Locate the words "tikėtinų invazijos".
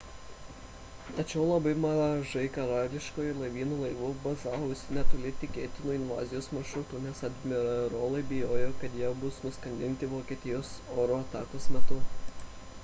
5.43-6.49